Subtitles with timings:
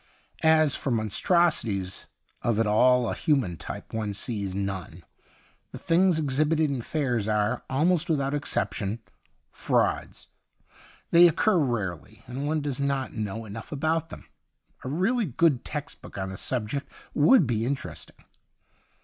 [0.41, 2.07] As for mon strosities
[2.41, 5.03] of at all a human type one sees none;
[5.71, 8.97] the things ex hibited in fairs are, alnaost without exception,
[9.51, 10.25] fi*auds.
[11.11, 14.25] They occur rarely, and one does not know enough about them.
[14.83, 18.25] A really good text book on the subject would be interesting.